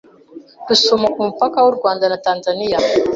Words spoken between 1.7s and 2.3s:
Rwanda na